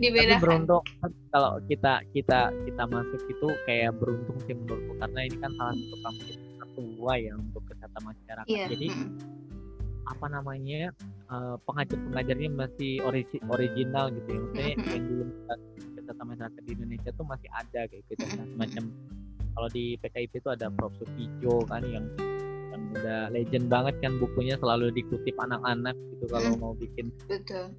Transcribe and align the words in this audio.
dibedakan 0.00 0.32
tapi 0.32 0.42
beruntung 0.42 0.82
kalau 1.30 1.52
kita 1.68 1.92
kita 2.10 2.40
kita 2.64 2.82
masuk 2.88 3.20
itu 3.28 3.48
kayak 3.68 3.92
beruntung 4.00 4.36
sih 4.42 4.54
menurutku. 4.56 4.92
Karena 4.96 5.20
ini 5.22 5.36
kan 5.38 5.50
salah 5.54 5.74
satu 5.76 5.96
kampus 6.00 6.28
tertua 6.56 7.12
ya 7.14 7.32
untuk 7.36 7.62
kesehatan 7.68 8.02
masyarakat. 8.02 8.48
Iya 8.48 8.64
jadi 8.72 8.86
apa 10.10 10.26
namanya 10.26 10.82
eh, 11.30 11.56
pengajar-pengajarnya 11.62 12.48
masih 12.50 12.92
origi- 13.04 13.44
original 13.46 14.10
gitu 14.10 14.28
ya. 14.28 14.40
Maksudnya 14.40 14.74
yang 14.90 15.04
dulu 15.06 15.22
kesehatan 15.94 16.26
masyarakat 16.26 16.60
di 16.64 16.72
Indonesia 16.74 17.10
tuh 17.12 17.26
masih 17.28 17.48
ada 17.52 17.80
kayak 17.86 18.02
gitu. 18.08 18.22
Kan 18.24 18.38
Mhm. 18.40 18.50
semacam 18.56 18.84
kalau 19.50 19.68
di 19.68 19.84
PKIP 20.00 20.32
itu 20.36 20.48
ada 20.48 20.66
Prof. 20.72 20.92
Supijo 20.96 21.62
kan 21.68 21.84
yang 21.84 22.06
yang 22.70 22.82
udah 22.94 23.20
legend 23.30 23.66
banget 23.66 23.94
kan 24.00 24.14
bukunya 24.16 24.54
selalu 24.56 24.94
dikutip 24.94 25.34
anak-anak 25.36 25.94
gitu 26.14 26.24
kalau 26.26 26.54
mau 26.56 26.72
bikin 26.72 27.10
betul 27.26 27.74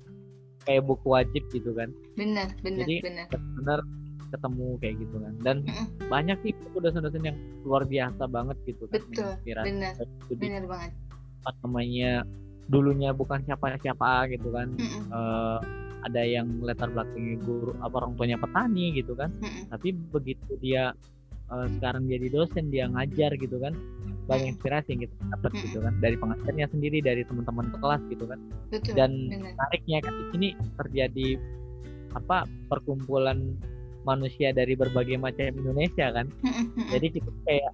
kayak 0.66 0.84
buku 0.86 1.08
wajib 1.10 1.44
gitu 1.50 1.72
kan 1.74 1.90
benar 2.16 2.48
benar 2.62 2.86
Jadi, 2.86 2.96
benar 3.02 3.28
benar 3.32 3.80
ketemu 4.32 4.68
kayak 4.80 4.96
gitu 5.04 5.16
kan 5.20 5.34
dan 5.44 5.58
Mm-mm. 5.68 5.86
banyak 6.08 6.38
sih 6.40 6.52
itu 6.56 6.78
dosen-dosen 6.80 7.24
yang 7.28 7.38
luar 7.68 7.84
biasa 7.84 8.24
banget 8.32 8.58
gitu 8.64 8.88
kan 8.88 9.04
Betul, 9.04 9.32
benar 9.44 9.94
benar 10.32 10.64
banget 10.66 10.92
tempat 11.42 11.55
namanya 11.66 12.12
dulunya 12.72 13.12
bukan 13.12 13.44
siapa-siapa 13.44 14.32
gitu 14.32 14.54
kan. 14.55 14.72
Eh, 14.80 15.60
ada 16.02 16.22
yang 16.26 16.48
latar 16.66 16.90
belakangnya 16.90 17.38
guru 17.46 17.78
apa 17.78 17.94
orang 18.02 18.18
tuanya 18.18 18.38
petani 18.41 18.90
gitu 18.98 19.14
kan 19.14 19.30
Mm-mm. 19.38 19.70
tapi 19.70 19.94
begitu 19.94 20.58
dia 20.58 20.96
eh, 21.52 21.68
sekarang 21.78 22.10
jadi 22.10 22.28
dosen 22.32 22.74
dia 22.74 22.90
ngajar 22.90 23.38
gitu 23.38 23.62
kan 23.62 23.74
banyak 24.31 24.55
inspirasi 24.55 24.95
yang 24.95 25.02
kita 25.03 25.13
dapat 25.35 25.52
gitu 25.59 25.77
kan. 25.84 25.94
Dari 25.99 26.16
pengajarnya 26.16 26.66
sendiri 26.71 26.98
dari 27.03 27.21
teman-teman 27.27 27.67
kelas 27.76 28.01
gitu 28.07 28.24
kan. 28.24 28.40
Betul 28.71 28.96
dan 28.96 29.12
benar. 29.27 29.51
menariknya 29.60 29.98
kan 29.99 30.13
di 30.15 30.26
sini 30.32 30.48
terjadi 30.79 31.27
apa 32.15 32.48
perkumpulan 32.71 33.55
manusia 34.07 34.55
dari 34.55 34.73
berbagai 34.79 35.20
macam 35.20 35.51
Indonesia 35.51 36.07
kan. 36.15 36.32
Jadi 36.90 37.20
cukup 37.20 37.35
kayak 37.43 37.71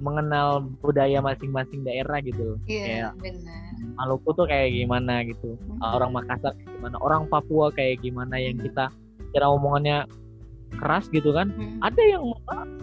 mengenal 0.00 0.64
budaya 0.80 1.20
masing-masing 1.20 1.84
daerah 1.84 2.24
gitu 2.24 2.56
iya 2.64 3.12
kayak 3.12 3.20
benar. 3.20 3.60
Maluku 4.00 4.32
tuh 4.32 4.48
kayak 4.48 4.72
gimana 4.72 5.24
gitu. 5.28 5.60
Orang 5.80 6.16
Makassar 6.16 6.56
kayak 6.56 6.72
gimana. 6.76 6.96
Orang 7.04 7.22
Papua 7.28 7.68
kayak 7.72 8.00
gimana 8.00 8.40
yang 8.40 8.56
kita 8.56 8.88
kira 9.30 9.46
omongannya 9.46 10.08
keras 10.72 11.08
gitu 11.08 11.30
kan 11.30 11.50
Mm. 11.50 11.80
ada 11.80 11.98
yang 12.00 12.22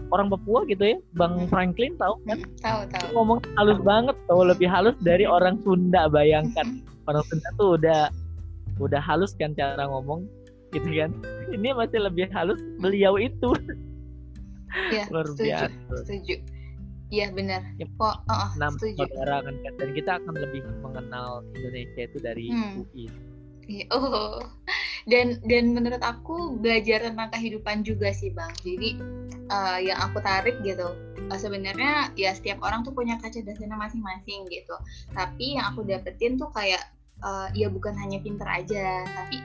orang 0.08 0.28
Papua 0.28 0.64
gitu 0.64 0.84
ya 0.86 0.98
Bang 1.14 1.36
Hmm. 1.38 1.48
Franklin 1.48 1.96
tahu 1.96 2.16
kan 2.24 2.38
Mm, 2.38 2.52
tahu 2.58 2.80
tahu 2.90 3.08
ngomong 3.14 3.40
halus 3.56 3.80
banget 3.82 4.16
tuh 4.26 4.44
lebih 4.44 4.68
halus 4.68 4.96
dari 5.00 5.24
orang 5.24 5.60
Sunda 5.62 6.08
bayangkan 6.08 6.80
orang 7.06 7.24
Sunda 7.26 7.50
tuh 7.56 7.70
udah 7.76 8.02
udah 8.78 9.00
halus 9.00 9.32
kan 9.34 9.52
cara 9.52 9.84
ngomong 9.84 10.28
gitu 10.70 10.88
kan 10.90 11.12
ini 11.50 11.72
masih 11.72 12.00
lebih 12.02 12.28
halus 12.30 12.60
beliau 12.78 13.16
itu 13.16 13.56
Iya, 14.92 15.04
luar 15.12 15.26
setuju, 15.26 15.44
biasa 15.48 15.96
setuju. 16.04 16.36
Iya 17.08 17.32
benar. 17.32 17.64
Yep. 17.80 17.88
Kok, 17.96 18.16
oh, 18.22 18.36
oh, 18.36 18.50
enam 18.60 18.76
setuju. 18.76 19.08
saudara 19.08 19.40
kan 19.40 19.56
kan. 19.58 19.74
dan 19.80 19.90
kita 19.96 20.12
akan 20.20 20.34
lebih 20.36 20.60
mengenal 20.84 21.30
Indonesia 21.56 22.02
itu 22.04 22.18
dari 22.20 22.46
Hmm. 22.52 22.84
UI 22.84 23.06
Iya, 23.66 23.84
Oh, 23.92 24.44
dan 25.08 25.40
dan 25.48 25.72
menurut 25.72 26.04
aku 26.04 26.60
belajar 26.60 27.00
tentang 27.08 27.32
kehidupan 27.32 27.88
juga 27.88 28.12
sih 28.12 28.30
bang. 28.36 28.52
Jadi 28.62 28.90
eh, 29.48 29.80
yang 29.88 30.00
aku 30.04 30.20
tarik 30.20 30.60
gitu, 30.62 30.92
eh, 31.32 31.40
sebenarnya 31.40 32.12
ya 32.20 32.36
setiap 32.36 32.60
orang 32.60 32.84
tuh 32.84 32.92
punya 32.92 33.16
kecerdasannya 33.24 33.80
masing-masing 33.80 34.44
gitu. 34.52 34.76
Tapi 35.16 35.58
yang 35.58 35.72
aku 35.72 35.88
dapetin 35.88 36.36
tuh 36.36 36.52
kayak 36.52 36.84
eh, 37.24 37.48
ya 37.56 37.72
bukan 37.72 37.96
hanya 37.96 38.20
pinter 38.20 38.46
aja, 38.46 39.08
tapi 39.08 39.40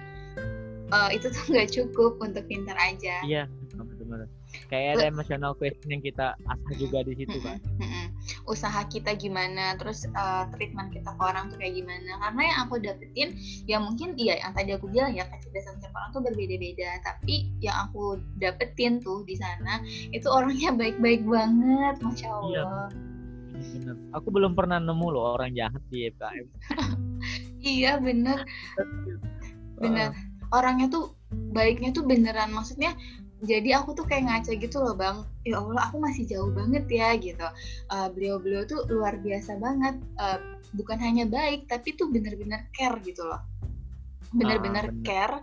eh, 0.90 1.08
itu 1.14 1.30
tuh 1.30 1.42
nggak 1.54 1.70
cukup 1.70 2.18
untuk 2.18 2.44
pinter 2.50 2.74
aja. 2.76 3.22
iya 3.22 3.46
benar-benar 3.72 4.26
kayak 4.70 5.00
ada 5.00 5.04
emotional 5.08 5.52
question 5.56 5.88
yang 5.98 6.02
kita 6.04 6.36
asah 6.48 6.74
juga 6.76 7.04
di 7.04 7.14
situ 7.16 7.38
kan 7.40 7.58
usaha 8.46 8.82
kita 8.86 9.14
gimana 9.18 9.74
terus 9.78 10.06
uh, 10.14 10.46
treatment 10.54 10.90
kita 10.94 11.14
ke 11.14 11.22
orang 11.22 11.50
tuh 11.50 11.58
kayak 11.58 11.78
gimana. 11.78 12.18
Karena 12.18 12.42
yang 12.42 12.58
aku 12.66 12.74
dapetin 12.82 13.28
ya 13.66 13.78
mungkin 13.78 14.14
iya 14.18 14.38
yang 14.42 14.52
tadi 14.54 14.74
aku 14.74 14.90
bilang 14.90 15.14
ya 15.14 15.26
kecerdasan 15.30 15.78
setiap 15.78 15.94
orang 15.94 16.10
tuh 16.14 16.22
berbeda-beda. 16.26 16.90
Tapi 17.02 17.50
yang 17.62 17.76
aku 17.90 18.18
dapetin 18.38 19.02
tuh 19.02 19.22
di 19.26 19.38
sana 19.38 19.82
itu 20.10 20.26
orangnya 20.26 20.74
baik-baik 20.74 21.22
banget 21.26 21.96
masya 22.02 22.28
Iya. 22.28 22.62
allah. 22.62 22.88
Bener. 23.52 23.96
Aku 24.18 24.28
belum 24.34 24.58
pernah 24.58 24.82
nemu 24.82 25.06
loh 25.12 25.38
orang 25.38 25.54
jahat 25.54 25.82
di 25.92 26.10
FKM 26.10 26.46
iya 27.78 27.94
bener. 28.00 28.42
Bener. 29.82 30.14
Orangnya 30.54 30.86
tuh 30.90 31.18
baiknya 31.54 31.90
tuh 31.94 32.06
beneran. 32.06 32.54
Maksudnya 32.54 32.94
jadi 33.42 33.82
aku 33.82 33.98
tuh 33.98 34.06
kayak 34.06 34.30
ngaca 34.30 34.52
gitu 34.54 34.78
loh 34.78 34.94
bang. 34.94 35.26
Ya 35.42 35.58
allah 35.58 35.90
aku 35.90 35.98
masih 35.98 36.30
jauh 36.30 36.50
banget 36.54 36.86
ya 36.86 37.18
gitu. 37.18 37.46
Eh, 37.90 38.08
beliau-beliau 38.14 38.62
tuh 38.70 38.86
luar 38.86 39.18
biasa 39.18 39.58
banget. 39.58 39.98
Eh, 39.98 40.38
bukan 40.78 40.98
hanya 41.02 41.26
baik 41.26 41.66
tapi 41.66 41.98
tuh 41.98 42.06
bener-bener 42.14 42.70
care 42.70 43.02
gitu 43.02 43.26
loh. 43.26 43.42
Bener-bener 44.30 44.94
bener. 44.94 45.02
care. 45.02 45.36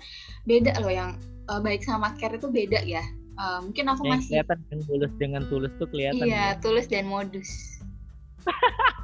Beda 0.47 0.79
loh 0.79 0.91
yang 0.91 1.19
eh, 1.51 1.59
baik 1.59 1.83
sama 1.83 2.15
care 2.15 2.39
itu 2.39 2.47
beda 2.47 2.79
ya. 2.87 3.03
Eh, 3.35 3.59
mungkin 3.67 3.85
aku 3.91 4.07
yang 4.07 4.11
masih 4.15 4.31
kelihatan 4.31 4.59
yang 4.71 4.81
tulus 4.87 5.13
dengan 5.19 5.43
tulus 5.51 5.71
tuh 5.75 5.87
kelihatan 5.91 6.23
iya 6.23 6.55
ya. 6.55 6.59
tulus 6.63 6.87
dan 6.87 7.03
modus. 7.03 7.51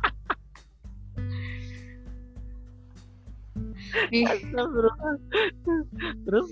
Astagfirullah. 3.95 5.16
terus 6.27 6.47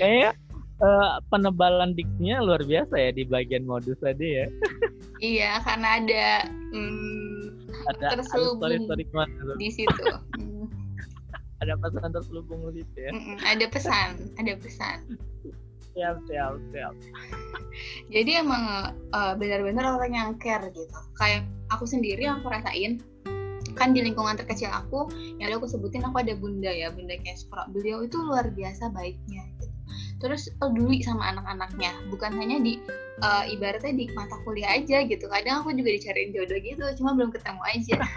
kayak 0.00 0.32
eh, 0.80 1.12
penebalan 1.28 1.92
diksinya 1.92 2.40
luar 2.40 2.62
biasa 2.64 2.94
ya 2.96 3.10
di 3.12 3.24
bagian 3.28 3.68
modus 3.68 4.00
tadi 4.00 4.40
ya 4.40 4.46
iya 5.20 5.52
karena 5.60 6.00
ada 6.00 6.26
mm, 6.72 7.40
ada 7.92 8.20
Terselubung. 8.20 8.58
story 8.60 8.76
story 8.88 9.04
mana 9.12 9.54
di 9.60 9.68
situ 9.70 10.04
Mm. 10.40 10.66
ada 11.60 11.76
pesan 11.76 12.08
terselubung 12.16 12.60
di 12.72 12.80
situ 12.80 12.98
ya 13.04 13.10
ada 13.44 13.66
pesan, 13.68 14.08
ada 14.40 14.56
pesan. 14.56 14.98
siap 15.92 16.16
siap 16.24 16.56
siap 16.72 16.94
Jadi 18.08 18.40
emang 18.40 18.94
eh, 19.12 19.34
benar-benar 19.36 20.00
orang 20.00 20.12
yang 20.16 20.30
care 20.40 20.72
gitu. 20.72 20.88
Kayak 21.20 21.44
aku 21.68 21.84
sendiri 21.84 22.24
yang 22.24 22.40
aku 22.40 22.48
rasain 22.48 23.04
kan 23.78 23.94
di 23.94 24.02
lingkungan 24.02 24.34
terkecil 24.34 24.66
aku 24.72 25.06
yang 25.38 25.52
aku 25.54 25.68
sebutin 25.68 26.02
aku 26.02 26.18
ada 26.24 26.34
bunda 26.34 26.72
ya 26.72 26.90
bunda 26.90 27.14
Kespro 27.22 27.62
beliau 27.70 28.02
itu 28.02 28.18
luar 28.18 28.50
biasa 28.50 28.90
baiknya. 28.90 29.44
Terus 30.20 30.52
peduli 30.60 31.00
sama 31.02 31.32
anak-anaknya. 31.34 31.90
Bukan 32.12 32.36
hanya 32.36 32.60
di 32.60 32.78
eh, 33.24 33.44
ibaratnya 33.50 33.96
di 33.96 34.06
mata 34.12 34.36
kuliah 34.44 34.76
aja 34.76 35.02
gitu. 35.08 35.26
Kadang 35.26 35.64
aku 35.64 35.72
juga 35.74 35.90
dicariin 35.96 36.36
jodoh 36.36 36.60
gitu 36.60 36.84
cuma 37.00 37.16
belum 37.16 37.32
ketemu 37.32 37.62
aja. 37.72 37.98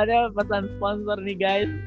Ada 0.00 0.34
pesan 0.34 0.66
sponsor 0.76 1.22
nih 1.22 1.38
guys. 1.38 1.70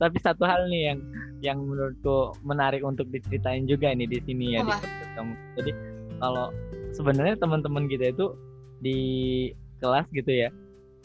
Tapi 0.00 0.16
satu 0.24 0.48
hal 0.48 0.66
nih 0.72 0.82
yang 0.90 1.00
yang 1.44 1.60
menurutku 1.60 2.32
menarik 2.40 2.80
untuk 2.80 3.04
diceritain 3.12 3.68
juga 3.68 3.92
ini 3.92 4.08
di 4.08 4.16
sini 4.24 4.56
ya 4.56 4.64
di 4.64 4.72
Apa? 4.72 4.80
kamu. 5.20 5.36
Jadi 5.60 5.70
kalau 6.16 6.48
sebenarnya 6.96 7.36
teman-teman 7.36 7.84
kita 7.84 8.08
itu 8.16 8.32
di 8.80 8.98
kelas 9.84 10.08
gitu 10.16 10.32
ya 10.32 10.48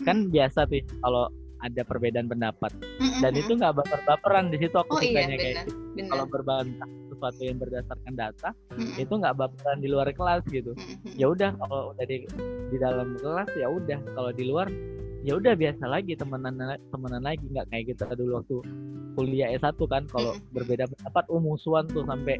kan 0.08 0.32
biasa 0.32 0.64
tuh 0.72 0.80
kalau 1.04 1.28
ada 1.60 1.82
perbedaan 1.84 2.28
pendapat. 2.32 2.72
Dan 3.20 3.34
itu 3.36 3.52
nggak 3.56 3.76
baper-baperan. 3.84 4.52
Di 4.52 4.58
situ 4.64 4.76
aku 4.76 5.00
oh 5.00 5.02
iya 5.04 5.24
sukanya 5.24 5.36
kayak 5.36 5.56
benar. 5.56 5.66
gitu. 5.68 6.08
kalau 6.08 6.26
berbantah 6.32 6.90
sesuatu 7.12 7.42
yang 7.44 7.58
berdasarkan 7.60 8.14
data 8.16 8.50
Mm-mm. 8.72 8.96
itu 8.96 9.14
nggak 9.20 9.36
baperan 9.36 9.78
di 9.84 9.88
luar 9.92 10.08
kelas 10.16 10.44
gitu. 10.48 10.72
Mm-mm. 10.72 11.20
ya 11.20 11.28
udah 11.28 11.52
kalau 11.60 11.92
udah 11.92 12.06
di 12.08 12.24
di 12.72 12.78
dalam 12.80 13.20
kelas 13.20 13.50
ya 13.60 13.68
udah. 13.68 14.00
Kalau 14.16 14.32
di 14.32 14.44
luar 14.48 14.68
ya 15.28 15.34
udah 15.36 15.54
biasa 15.60 15.84
lagi. 15.88 16.16
Temenan 16.16 16.56
temenan 16.96 17.24
lagi. 17.24 17.44
Nggak 17.52 17.66
kayak 17.72 17.86
kita 17.96 18.16
dulu 18.16 18.40
waktu 18.40 18.56
kuliah 19.20 19.52
S1 19.60 19.76
kan. 19.92 20.08
Kalau 20.08 20.32
Mm-mm. 20.40 20.56
berbeda 20.56 20.88
pendapat 20.88 21.24
uh, 21.28 21.42
musuhan 21.44 21.84
tuh 21.92 22.08
sampai 22.08 22.40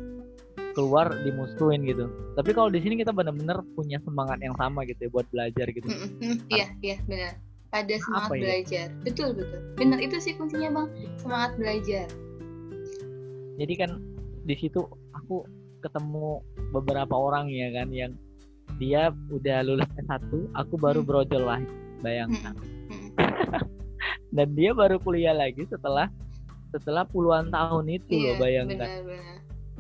keluar 0.78 1.12
dimusuhin 1.28 1.84
gitu. 1.84 2.08
Tapi 2.40 2.56
kalau 2.56 2.72
di 2.72 2.80
sini 2.80 2.96
kita 2.96 3.12
benar-benar 3.12 3.60
punya 3.76 4.00
semangat 4.00 4.40
yang 4.40 4.56
sama 4.56 4.88
gitu 4.88 5.08
ya 5.08 5.10
buat 5.12 5.28
belajar 5.28 5.68
gitu. 5.76 5.88
Mm-mm. 5.92 6.48
iya 6.48 6.72
iya 6.80 6.98
benar 7.04 7.49
ada 7.70 7.96
semangat 8.02 8.30
ya? 8.30 8.42
belajar. 8.42 8.88
Betul 9.06 9.30
betul. 9.38 9.60
Benar 9.78 10.00
itu 10.02 10.18
sih 10.18 10.34
kuncinya 10.34 10.70
bang. 10.74 10.88
Semangat 11.18 11.52
belajar. 11.56 12.08
Jadi 13.60 13.74
kan 13.76 13.92
di 14.44 14.56
situ 14.58 14.82
aku 15.14 15.46
ketemu 15.80 16.42
beberapa 16.72 17.14
orang 17.14 17.48
ya 17.48 17.70
kan 17.72 17.92
yang 17.92 18.12
dia 18.78 19.12
udah 19.30 19.64
lulus 19.66 19.90
S1 19.98 20.32
aku 20.56 20.74
baru 20.78 21.02
Hmm. 21.02 21.08
brojol 21.08 21.44
lah. 21.46 21.62
Bayangkan. 22.00 22.56
Mm-mm. 22.90 23.12
dan 24.36 24.48
dia 24.54 24.72
baru 24.72 25.02
kuliah 25.02 25.34
lagi 25.34 25.66
setelah 25.68 26.06
setelah 26.70 27.02
puluhan 27.10 27.50
tahun 27.50 27.86
itu 27.90 28.14
loh 28.14 28.34
iya 28.38 28.40
bayangkan. 28.40 28.78
benar-benar 29.04 29.38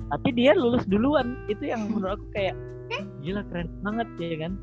tapi 0.09 0.30
dia 0.33 0.51
lulus 0.56 0.83
duluan. 0.89 1.38
Itu 1.47 1.63
yang 1.65 1.86
Hmm. 1.86 2.00
menurut 2.00 2.18
aku 2.21 2.27
kayak 2.33 2.56
gila 3.21 3.41
keren 3.53 3.69
banget 3.86 4.07
ya 4.18 4.36
kan 4.47 4.53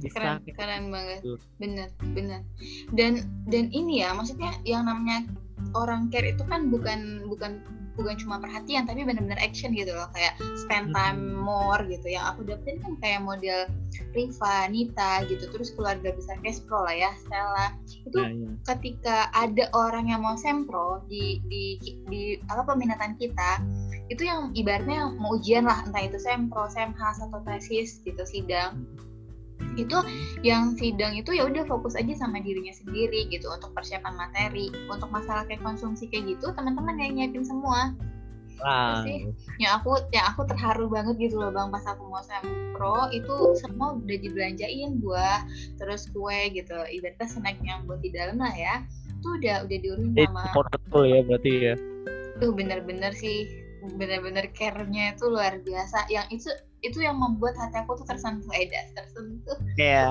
bisa 0.00 0.16
keren, 0.16 0.40
keren 0.56 0.84
banget. 0.88 1.20
Gitu. 1.22 1.36
bener 1.60 1.88
bener. 2.16 2.40
Dan 2.96 3.12
dan 3.48 3.68
ini 3.70 4.02
ya 4.02 4.16
maksudnya 4.16 4.56
yang 4.64 4.88
namanya 4.88 5.28
orang 5.76 6.08
care 6.08 6.32
itu 6.32 6.42
kan 6.48 6.72
bukan 6.72 7.28
bukan 7.28 7.60
bukan 7.98 8.14
cuma 8.14 8.38
perhatian 8.38 8.86
tapi 8.86 9.02
benar-benar 9.02 9.42
action 9.42 9.74
gitu 9.74 9.90
loh. 9.90 10.06
Kayak 10.14 10.38
spend 10.54 10.94
time 10.94 11.34
more 11.34 11.82
gitu. 11.90 12.14
Yang 12.14 12.24
aku 12.30 12.40
dapetin 12.46 12.78
kan 12.78 12.94
kayak 13.02 13.20
model 13.26 13.66
Riva, 14.14 14.70
Nita 14.70 15.26
gitu 15.26 15.50
terus 15.50 15.74
keluarga 15.74 16.14
besar 16.14 16.38
Kespro 16.40 16.86
lah 16.86 16.94
ya 16.94 17.10
Stella. 17.18 17.66
Itu 18.06 18.18
ya, 18.22 18.30
ya. 18.30 18.50
ketika 18.74 19.16
ada 19.34 19.66
orang 19.74 20.14
yang 20.14 20.22
mau 20.22 20.38
sempro 20.38 21.02
di 21.10 21.42
di 21.50 21.76
di 22.06 22.22
apa 22.46 22.62
peminatan 22.64 23.18
kita 23.18 23.60
itu 24.08 24.24
yang 24.24 24.54
ibaratnya 24.56 25.12
mau 25.20 25.36
ujian 25.36 25.68
lah 25.68 25.84
entah 25.84 26.00
itu 26.00 26.16
sempro, 26.16 26.64
semhas 26.72 27.20
atau 27.20 27.44
tesis 27.44 28.00
gitu 28.06 28.24
sidang 28.24 28.86
itu 29.78 29.98
yang 30.42 30.74
sidang 30.74 31.14
itu 31.14 31.30
ya 31.30 31.46
udah 31.46 31.62
fokus 31.64 31.94
aja 31.94 32.10
sama 32.18 32.42
dirinya 32.42 32.74
sendiri 32.74 33.30
gitu 33.30 33.46
untuk 33.48 33.70
persiapan 33.72 34.18
materi 34.18 34.74
untuk 34.90 35.08
masalah 35.14 35.46
kayak 35.46 35.62
konsumsi 35.62 36.10
kayak 36.10 36.36
gitu 36.36 36.50
teman-teman 36.52 36.98
yang 36.98 37.14
nyiapin 37.14 37.46
semua. 37.46 37.94
Wow. 38.58 39.06
sih. 39.06 39.30
Yang 39.62 39.72
aku 39.82 39.90
yang 40.10 40.26
aku 40.34 40.42
terharu 40.50 40.90
banget 40.90 41.14
gitu 41.22 41.38
loh 41.38 41.54
bang 41.54 41.70
pas 41.70 41.86
aku 41.86 42.10
mau 42.10 42.22
sempro 42.26 43.06
itu 43.14 43.54
semua 43.54 43.94
udah 43.94 44.18
dibelanjain 44.18 44.98
buah 44.98 45.46
terus 45.78 46.10
kue 46.10 46.50
gitu. 46.50 46.74
Ibaratnya 46.74 47.26
snack 47.30 47.58
yang 47.62 47.86
buat 47.86 48.02
di 48.02 48.10
dalam 48.10 48.42
lah 48.42 48.50
ya. 48.58 48.82
Itu 49.22 49.38
udah 49.38 49.66
udah 49.66 49.78
diurus 49.78 50.10
sama 50.10 50.42
betul 50.74 51.04
ya 51.06 51.20
berarti 51.22 51.52
ya? 51.70 51.74
Tuh 52.42 52.50
bener-bener 52.54 53.14
sih 53.14 53.46
bener-bener 53.82 54.50
care-nya 54.54 55.14
itu 55.14 55.24
luar 55.30 55.60
biasa. 55.62 56.10
Yang 56.10 56.26
itu 56.34 56.50
itu 56.82 56.98
yang 57.02 57.18
membuat 57.18 57.58
hati 57.58 57.82
aku 57.82 57.98
tuh 57.98 58.06
tersentuh 58.06 58.52
Eda 58.54 58.80
tersentuh. 58.94 59.58
Iya. 59.78 60.10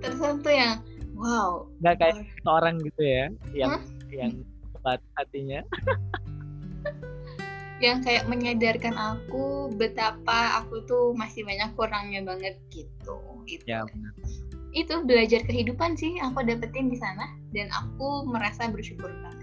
tersentuh 0.04 0.52
yang 0.52 0.72
wow. 1.16 1.68
Nggak 1.80 1.96
kayak 2.00 2.16
seorang 2.44 2.76
gitu 2.84 3.02
ya 3.04 3.26
yang 3.52 3.70
huh? 3.76 3.82
yang 4.12 4.32
kuat 4.80 5.00
hatinya. 5.16 5.60
Yang 7.80 8.04
kayak 8.04 8.28
menyadarkan 8.28 8.92
aku 8.92 9.72
betapa 9.72 10.60
aku 10.60 10.84
tuh 10.84 11.16
masih 11.16 11.48
banyak 11.48 11.72
kurangnya 11.80 12.20
banget 12.20 12.60
gitu 12.68 13.16
itu 13.48 13.64
ya, 13.64 13.88
benar. 13.88 14.12
itu 14.76 14.94
belajar 15.08 15.40
kehidupan 15.48 15.96
sih 15.96 16.20
aku 16.20 16.44
dapetin 16.44 16.92
di 16.92 17.00
sana. 17.00 17.32
Dan 17.56 17.72
aku 17.72 18.28
merasa 18.28 18.68
bersyukur 18.68 19.08
banget 19.24 19.39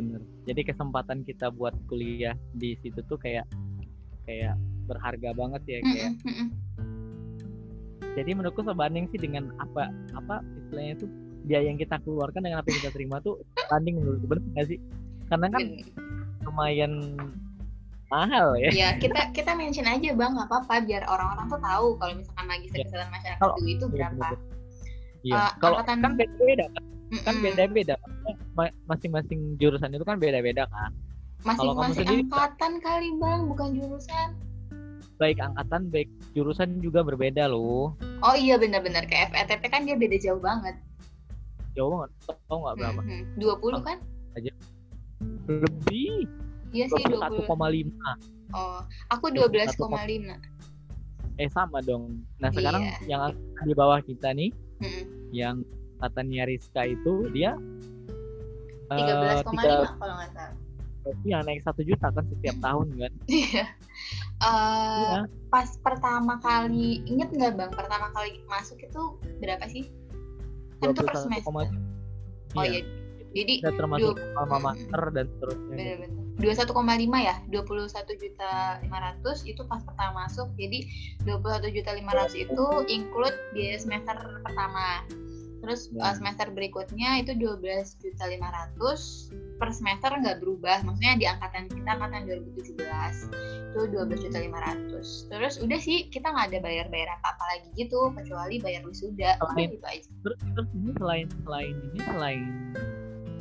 bener 0.00 0.22
jadi 0.48 0.60
kesempatan 0.72 1.22
kita 1.28 1.52
buat 1.52 1.76
kuliah 1.86 2.34
di 2.56 2.72
situ 2.80 3.04
tuh 3.04 3.20
kayak 3.20 3.44
kayak 4.24 4.56
berharga 4.88 5.30
banget 5.36 5.62
ya 5.68 5.78
kayak 5.84 6.10
mm 6.24 6.32
-mm. 6.32 6.48
jadi 8.16 8.30
menurutku 8.32 8.64
sebanding 8.64 9.04
sih 9.12 9.20
dengan 9.20 9.52
apa 9.60 9.92
apa 10.16 10.40
istilahnya 10.64 11.04
tuh 11.04 11.08
biaya 11.44 11.68
yang 11.68 11.78
kita 11.78 12.00
keluarkan 12.00 12.40
dengan 12.40 12.64
apa 12.64 12.68
yang 12.72 12.78
kita 12.84 12.92
terima 12.96 13.16
tuh 13.20 13.38
banding 13.68 14.00
menurutku 14.00 14.26
bener 14.26 14.44
gak 14.56 14.66
sih 14.72 14.78
karena 15.28 15.46
kan 15.52 15.62
lumayan 16.42 16.92
mahal 18.10 18.58
ya. 18.58 18.70
Iya, 18.74 18.88
kita 18.98 19.30
kita 19.30 19.54
mention 19.54 19.86
aja 19.86 20.10
bang, 20.10 20.34
nggak 20.34 20.50
apa-apa 20.50 20.82
biar 20.82 21.06
orang-orang 21.06 21.46
tuh 21.46 21.60
tahu 21.62 21.86
kalau 22.02 22.12
misalkan 22.18 22.46
magister 22.50 22.82
ya. 22.82 22.84
kesehatan 22.90 23.10
masyarakat 23.14 23.38
kalau, 23.38 23.54
itu 23.62 23.84
iya, 23.86 23.92
berapa. 23.94 24.26
Iya. 25.22 25.34
Uh, 25.38 25.50
kalau 25.62 25.76
angkatan... 25.78 25.98
kan 26.02 26.12
kan, 26.18 26.84
mm-hmm. 27.10 27.26
kan 27.26 27.34
beda-beda. 27.42 27.94
Masing-masing 28.86 29.58
jurusan 29.58 29.94
itu 29.94 30.04
kan 30.06 30.16
beda-beda 30.16 30.64
kan? 30.70 30.94
Masing-masing 31.42 32.30
angkatan 32.30 32.72
kali 32.80 33.08
bang 33.18 33.40
bukan 33.50 33.68
jurusan. 33.74 34.28
Baik 35.20 35.36
angkatan 35.42 35.92
baik 35.92 36.08
jurusan 36.32 36.80
juga 36.80 37.04
berbeda 37.04 37.50
loh. 37.50 37.92
Oh 38.24 38.36
iya 38.38 38.56
benar-benar. 38.56 39.04
Kayak 39.10 39.36
FETP 39.36 39.62
kan 39.68 39.84
dia 39.84 39.96
beda 39.98 40.16
jauh 40.16 40.40
banget. 40.40 40.78
Jauh 41.76 41.92
banget. 41.92 42.10
Tau 42.48 42.58
nggak 42.64 42.76
berapa? 42.78 43.00
Dua 43.36 43.54
puluh 43.60 43.80
kan? 43.84 44.00
aja. 44.38 44.52
Lebih. 45.50 46.28
Iya 46.70 46.86
sih 46.86 47.02
dua 47.10 47.26
puluh. 47.26 47.46
koma 47.50 47.68
lima. 47.72 48.14
Oh 48.54 48.82
aku 49.10 49.34
dua 49.34 49.50
belas 49.50 49.74
koma 49.74 50.06
lima. 50.06 50.38
Eh 51.40 51.50
sama 51.50 51.82
dong. 51.82 52.22
Nah 52.38 52.50
sekarang 52.54 52.84
iya. 52.84 53.18
yang 53.18 53.20
di 53.64 53.74
bawah 53.74 53.98
kita 54.04 54.30
nih 54.30 54.54
hmm. 54.84 55.04
yang 55.34 55.64
katanya 56.00 56.48
Rizka 56.48 56.82
itu 56.88 57.28
dia 57.30 57.54
tiga 58.90 59.12
belas 59.22 59.38
koma 59.46 59.62
lima 59.62 59.90
kalau 60.00 60.14
nggak 60.18 60.30
salah. 60.34 60.56
Iya 61.24 61.38
naik 61.42 61.64
satu 61.64 61.80
juta 61.80 62.12
kan 62.12 62.24
setiap 62.28 62.56
hmm. 62.60 62.64
tahun 62.64 62.86
kan. 62.98 63.12
Iya. 63.30 63.64
Uh, 64.40 65.28
pas 65.52 65.68
pertama 65.84 66.40
kali 66.40 67.04
inget 67.04 67.28
nggak 67.32 67.60
bang? 67.60 67.72
Pertama 67.72 68.08
kali 68.16 68.40
masuk 68.48 68.80
itu 68.80 69.20
berapa 69.40 69.64
sih? 69.68 69.88
Kan 70.80 70.96
itu 70.96 71.04
per 71.04 71.16
semester. 71.16 71.68
oh 72.58 72.66
iya, 72.66 72.82
iya. 72.82 72.84
jadi 73.30 73.54
udah 73.62 73.74
termasuk 73.78 74.16
alma 74.34 74.58
master 74.58 75.02
dan 75.14 75.30
seterusnya 75.30 76.10
dua 76.40 76.56
satu 76.56 76.72
koma 76.72 76.96
lima 76.96 77.20
ya? 77.20 77.36
dua 77.52 77.62
puluh 77.62 77.86
satu 77.86 78.16
juta 78.16 78.80
lima 78.80 78.98
ratus 78.98 79.44
itu 79.44 79.60
pas 79.68 79.84
pertama 79.84 80.26
masuk. 80.26 80.48
Jadi 80.56 80.88
dua 81.22 81.36
puluh 81.38 81.52
satu 81.60 81.68
juta 81.70 81.90
lima 81.94 82.12
ratus 82.16 82.34
itu 82.34 82.66
include 82.88 83.36
biaya 83.52 83.76
semester 83.78 84.16
pertama 84.42 85.04
Terus 85.60 85.92
ya. 85.92 86.08
uh, 86.08 86.14
semester 86.16 86.48
berikutnya 86.48 87.20
itu 87.20 87.36
12 87.36 88.00
juta 88.00 88.24
500 88.24 89.60
per 89.60 89.68
semester 89.76 90.10
nggak 90.16 90.40
berubah. 90.40 90.80
Maksudnya 90.88 91.20
di 91.20 91.26
angkatan 91.28 91.68
kita 91.68 91.90
angkatan 92.00 92.24
2017 92.24 92.80
itu 92.80 93.80
12 93.92 94.24
juta 94.24 94.38
500. 94.40 95.30
Terus 95.30 95.54
udah 95.60 95.78
sih 95.80 96.08
kita 96.08 96.32
nggak 96.32 96.46
ada 96.52 96.58
bayar-bayar 96.64 97.08
apa-apa 97.20 97.44
lagi 97.56 97.68
gitu 97.76 98.08
kecuali 98.16 98.56
bayar 98.56 98.82
wisuda. 98.88 99.36
Selain, 99.36 99.68
gitu 99.68 99.86
aja. 99.86 100.08
Terus, 100.24 100.38
terus 100.56 100.68
ini 100.72 100.90
selain 100.96 101.26
selain 101.44 101.74
ini 101.92 102.00
selain 102.08 102.44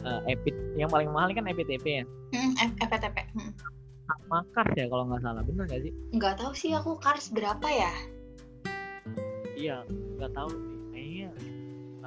uh, 0.04 0.22
EPIT 0.28 0.56
yang 0.76 0.92
paling 0.92 1.10
mahal 1.10 1.32
kan 1.32 1.48
EPTP 1.48 2.04
ya? 2.04 2.06
Hmm, 2.36 2.52
FPTP. 2.84 3.18
Hmm. 3.32 3.52
Sama 4.10 4.42
Kars 4.58 4.74
ya 4.74 4.90
kalau 4.90 5.06
nggak 5.06 5.22
salah, 5.22 5.42
bener 5.46 5.64
nggak 5.70 5.82
sih? 5.86 5.94
Nggak 6.18 6.36
tahu 6.42 6.52
sih 6.58 6.72
aku 6.76 6.98
Kars 6.98 7.32
berapa 7.32 7.68
ya? 7.70 7.94
Iya, 9.54 9.86
nggak 10.18 10.34
tahu 10.34 10.50
sih 10.50 10.79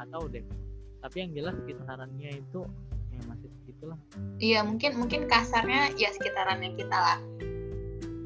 nggak 0.02 0.18
tahu 0.18 0.24
deh 0.34 0.42
tapi 0.98 1.16
yang 1.22 1.30
jelas 1.30 1.54
sekitarannya 1.62 2.30
itu 2.42 2.60
ya 3.14 3.22
masih 3.30 3.48
segitulah 3.62 3.98
iya 4.42 4.60
mungkin 4.66 4.98
mungkin 4.98 5.30
kasarnya 5.30 5.94
ya 5.94 6.10
sekitarannya 6.10 6.74
kita 6.74 6.98
lah 6.98 7.18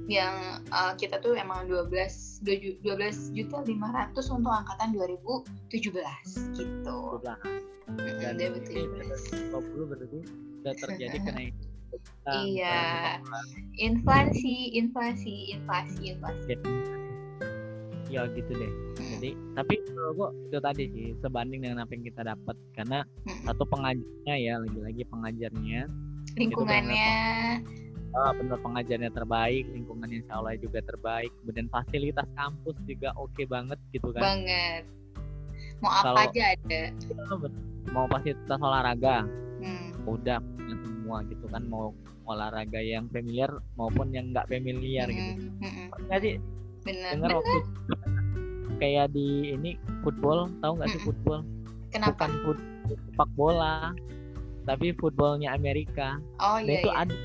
yang 0.07 0.65
uh, 0.71 0.97
kita 0.97 1.21
tuh 1.21 1.37
emang 1.37 1.69
12 1.69 2.47
12 2.47 2.81
juta 3.35 3.57
500 3.67 4.15
untuk 4.39 4.53
angkatan 4.55 4.95
2017 4.95 5.83
gitu. 6.55 6.99
12. 7.19 7.27
Dan 8.23 8.39
hmm, 8.39 8.63
2017. 8.71 9.51
20 9.51 9.91
berarti 9.91 10.19
sudah 10.63 10.75
terjadi 10.79 11.19
kenaikan. 11.27 11.67
iya. 12.47 13.19
Inflasi, 13.83 14.79
inflasi, 14.79 15.59
inflasi, 15.59 16.15
inflasi 16.15 16.55
ya 18.07 18.27
gitu 18.33 18.53
deh. 18.55 18.73
Jadi 19.17 19.31
tapi 19.59 19.75
kalau 19.91 20.11
gua 20.15 20.29
itu 20.49 20.59
tadi 20.63 20.85
sih 20.95 21.07
sebanding 21.23 21.67
dengan 21.67 21.83
apa 21.83 21.91
yang 21.95 22.05
kita 22.07 22.23
dapat. 22.23 22.57
Karena 22.75 23.03
satu 23.45 23.65
pengajarnya 23.67 24.35
ya 24.39 24.55
lagi-lagi 24.63 25.03
pengajarnya 25.11 25.81
lingkungannya. 26.37 27.13
uh, 28.17 28.33
benar 28.33 28.59
pengajarnya 28.65 29.11
terbaik 29.13 29.65
lingkungannya 29.73 30.25
insya 30.25 30.39
Allah 30.39 30.59
juga 30.59 30.81
terbaik. 30.85 31.31
Kemudian 31.43 31.67
fasilitas 31.69 32.27
kampus 32.39 32.77
juga 32.87 33.13
oke 33.19 33.33
okay 33.35 33.47
banget 33.49 33.79
gitu 33.91 34.09
kan. 34.15 34.23
Banget. 34.23 34.83
Mau 35.85 35.93
apa 35.93 36.09
Kalo, 36.09 36.19
aja 36.31 36.43
ada. 36.57 36.83
Mau 37.93 38.05
fasilitas 38.09 38.61
olahraga 38.61 39.29
hmm. 39.61 40.09
udah 40.09 40.41
semua 40.83 41.23
gitu 41.29 41.47
kan. 41.51 41.63
Mau 41.67 41.93
olahraga 42.27 42.83
yang 42.83 43.07
familiar 43.15 43.51
maupun 43.79 44.11
yang 44.11 44.35
nggak 44.35 44.51
familiar 44.51 45.07
gitu. 45.07 45.23
hmm. 45.23 45.39
gitu 45.39 45.51
hmm. 45.63 45.87
nggak 46.11 46.21
sih 46.27 46.35
bener 46.87 47.31
waktu 47.43 47.59
kayak 48.79 49.11
di 49.11 49.57
ini 49.57 49.75
football 50.07 50.53
tahu 50.63 50.73
nggak 50.79 50.91
sih 50.95 51.03
football? 51.03 51.41
Kenapa? 51.91 52.29
Bukan 52.29 52.33
foot, 52.45 52.59
sepak 52.87 53.31
bola 53.35 53.97
tapi 54.67 54.93
footballnya 54.99 55.55
Amerika. 55.55 56.19
Oh 56.43 56.59
iya, 56.59 56.83
itu 56.83 56.91
iya. 56.91 57.03
ada. 57.07 57.17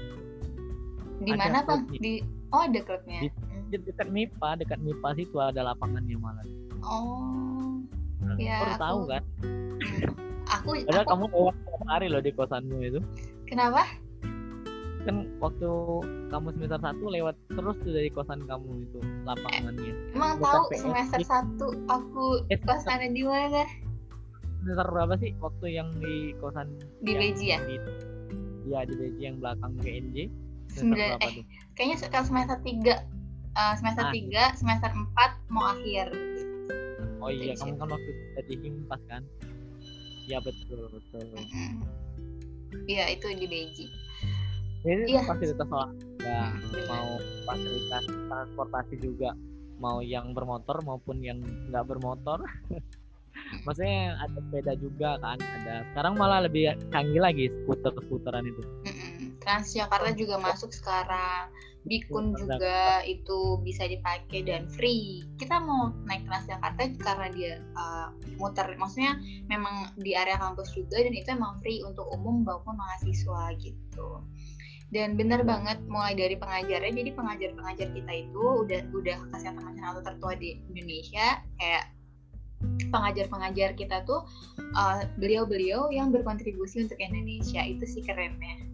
Di 1.21 1.31
mana 1.33 1.59
bang 1.65 1.81
di 1.97 2.13
oh 2.53 2.61
ada 2.65 2.79
klubnya. 2.85 3.19
Di, 3.25 3.29
di 3.73 3.77
dekat 3.81 4.07
MIPA 4.09 4.49
dekat 4.61 4.79
MIPA 4.81 5.09
situ 5.17 5.37
ada 5.41 5.61
lapangannya 5.73 6.17
malah. 6.17 6.45
Oh 6.85 7.81
nah, 8.21 8.37
ya 8.37 8.61
aku 8.61 8.73
tahu 8.77 8.99
kan? 9.09 9.23
Aku 10.61 10.69
Padahal 10.85 11.05
aku... 11.05 11.11
kamu 11.13 11.25
lewat 11.33 11.55
hari 11.89 12.07
loh 12.09 12.21
di 12.21 12.31
kosanmu 12.33 12.77
itu. 12.85 12.99
Kenapa 13.49 13.83
kan 15.01 15.17
waktu 15.41 15.69
kamu 16.29 16.47
semester 16.55 16.79
satu 16.81 17.05
lewat 17.09 17.35
terus 17.49 17.75
tuh 17.81 17.91
dari 17.91 18.09
kosan 18.13 18.45
kamu 18.45 18.69
itu 18.85 18.99
lapangannya. 19.25 19.93
Emang 20.13 20.37
Bukan 20.37 20.45
tahu 20.45 20.63
PS. 20.69 20.81
semester 20.85 21.19
satu 21.25 21.67
aku 21.89 22.25
eh, 22.53 22.59
kosannya 22.61 23.09
di 23.13 23.23
mana? 23.25 23.65
Semester 24.61 24.87
berapa 24.93 25.13
sih? 25.17 25.31
Waktu 25.41 25.65
yang 25.73 25.89
di 25.97 26.37
kosan 26.37 26.67
di 27.01 27.13
Beji 27.17 27.45
ya? 27.57 27.59
di, 27.65 27.75
ya 28.69 28.79
di 28.85 28.93
Beji 28.93 29.21
yang 29.21 29.37
belakang 29.41 29.73
GNJ 29.81 30.29
sembilan 30.71 31.19
eh 31.19 31.31
tuh? 31.35 31.45
kayaknya 31.75 31.95
sekitar 31.99 32.23
semester 32.23 32.57
tiga 32.63 33.03
uh, 33.59 33.73
semester 33.75 34.07
ah. 34.07 34.13
3 34.15 34.59
semester 34.59 34.91
4 34.93 35.51
mau 35.51 35.65
akhir. 35.75 36.07
Oh 37.21 37.29
iya 37.29 37.53
kamu 37.59 37.75
kan 37.77 37.87
waktu 37.91 38.11
jadi 38.39 38.53
himpas 38.65 39.01
kan? 39.09 39.21
Iya 40.29 40.37
betul 40.45 40.87
betul. 40.93 41.25
Iya 42.87 43.05
itu 43.11 43.27
di 43.35 43.47
Beji 43.49 43.85
ini 44.81 45.13
iya. 45.13 45.21
fasilitas 45.25 45.69
olahraga 45.69 46.37
mau 46.89 47.09
fasilitas 47.45 48.03
transportasi 48.29 48.95
juga. 49.01 49.33
Mau 49.81 50.01
yang 50.05 50.37
bermotor 50.37 50.77
maupun 50.85 51.21
yang 51.25 51.41
nggak 51.69 51.85
bermotor. 51.89 52.45
Maksudnya 53.65 54.15
ada 54.21 54.37
sepeda 54.37 54.73
juga 54.77 55.09
kan 55.19 55.39
ada. 55.39 55.83
Sekarang 55.91 56.13
malah 56.15 56.45
lebih 56.45 56.77
canggih 56.93 57.19
lagi 57.19 57.45
skuter 57.63 57.91
skuteran 58.07 58.47
itu 58.47 58.61
Transjakarta 59.41 60.13
juga 60.13 60.37
masuk 60.37 60.69
sekarang. 60.69 61.49
Bikun 61.81 62.37
juga 62.37 63.01
itu 63.09 63.57
bisa 63.65 63.89
dipakai 63.89 64.45
dan 64.45 64.69
free. 64.69 65.25
Kita 65.41 65.57
mau 65.57 65.89
naik 66.05 66.29
Transjakarta 66.29 66.93
karena 67.01 67.27
dia 67.33 67.53
uh, 67.73 68.13
muter, 68.37 68.69
maksudnya 68.77 69.17
memang 69.49 69.89
di 69.97 70.13
area 70.13 70.37
kampus 70.37 70.69
juga 70.77 71.01
dan 71.01 71.09
itu 71.17 71.33
emang 71.33 71.57
free 71.65 71.81
untuk 71.81 72.05
umum 72.13 72.45
maupun 72.45 72.77
mahasiswa 72.77 73.57
gitu. 73.57 74.21
Dan 74.91 75.15
benar 75.15 75.47
banget 75.47 75.79
mulai 75.87 76.11
dari 76.19 76.35
pengajarnya, 76.35 76.91
jadi 76.91 77.11
pengajar-pengajar 77.15 77.95
kita 77.95 78.11
itu 78.11 78.43
udah 78.67 78.81
udah 78.91 79.17
kesehatan 79.31 79.63
nasional 79.63 80.03
tertua 80.03 80.35
di 80.35 80.59
Indonesia 80.67 81.39
kayak 81.55 81.95
pengajar-pengajar 82.91 83.73
kita 83.73 84.03
tuh 84.05 84.27
uh, 84.75 85.01
beliau-beliau 85.17 85.89
yang 85.89 86.11
berkontribusi 86.13 86.85
untuk 86.85 86.99
Indonesia 86.99 87.63
itu 87.63 87.87
sih 87.87 88.03
kerennya. 88.03 88.67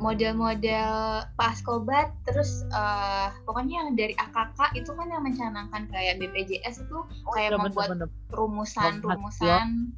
Model-model 0.00 1.24
Paskobat 1.34 2.14
terus 2.24 2.64
uh, 2.72 3.34
pokoknya 3.44 3.84
yang 3.84 3.90
dari 3.98 4.14
AKK 4.16 4.78
itu 4.78 4.90
kan 4.94 5.08
yang 5.10 5.24
mencanangkan 5.24 5.90
kayak 5.90 6.20
BPJS 6.22 6.86
itu 6.86 6.98
oh, 7.04 7.32
kayak 7.34 7.56
iya, 7.56 7.58
membuat 7.58 7.88
rumusan-rumusan. 8.30 9.96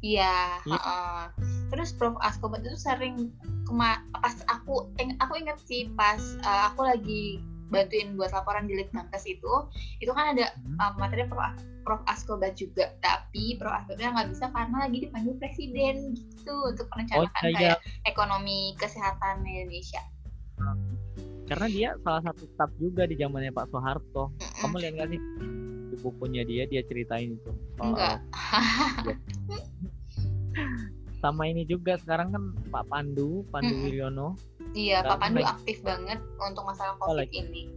Iya 0.00 0.60
ya. 0.64 0.76
uh, 0.76 1.26
terus 1.70 1.90
Prof 1.94 2.16
Askobat 2.22 2.62
itu 2.62 2.78
sering 2.78 3.34
kema 3.66 4.02
pas 4.14 4.36
aku 4.46 4.86
aku 5.18 5.32
ingat 5.38 5.58
sih 5.66 5.90
pas 5.98 6.20
uh, 6.46 6.70
aku 6.70 6.86
lagi 6.86 7.42
bantuin 7.68 8.14
buat 8.14 8.30
laporan 8.30 8.70
di 8.70 8.78
Litbangkes 8.78 9.26
itu 9.26 9.52
itu 9.98 10.10
kan 10.14 10.38
ada 10.38 10.54
uh, 10.78 10.94
materi 10.98 11.26
Prof, 11.26 11.58
Prof 11.82 12.02
Askobat 12.06 12.54
juga. 12.58 12.94
Tapi 13.02 13.58
Prof 13.58 13.74
Askobat 13.74 13.98
nggak 13.98 14.28
bisa 14.30 14.46
karena 14.54 14.76
lagi 14.86 14.98
dipanggil 15.06 15.34
presiden 15.38 16.14
gitu 16.14 16.54
untuk 16.70 16.86
perencanaan 16.90 17.26
oh, 17.26 17.50
iya. 17.50 17.56
kayak 17.58 17.78
ekonomi 18.06 18.74
kesehatan 18.78 19.42
Indonesia. 19.42 20.02
Karena 21.46 21.66
dia 21.70 21.90
salah 22.02 22.22
satu 22.26 22.42
staff 22.54 22.70
juga 22.82 23.06
di 23.06 23.14
zamannya 23.14 23.54
Pak 23.54 23.70
Soeharto. 23.70 24.34
Mm 24.34 24.38
-mm. 24.38 24.58
kamu 24.62 24.76
lihat 24.82 24.92
nggak 24.98 25.10
sih? 25.14 25.20
Di 25.86 25.96
bukunya 26.02 26.42
dia 26.42 26.66
dia 26.66 26.82
ceritain 26.82 27.38
itu 27.38 27.50
soal 27.78 27.94
enggak 27.94 28.18
sama 31.26 31.50
ini 31.50 31.66
juga 31.66 31.98
sekarang 31.98 32.30
kan 32.30 32.42
Pak 32.70 32.86
Pandu 32.86 33.42
Pandu 33.50 33.74
mm 33.74 33.78
-mm. 33.82 33.86
Wiryono 33.90 34.28
Iya, 34.76 35.00
Pak 35.00 35.18
Pandu 35.24 35.40
aktif 35.40 35.80
banget 35.80 36.20
untuk 36.36 36.68
masalah 36.68 37.00
COVID 37.00 37.32
oh, 37.32 37.32
ini. 37.32 37.72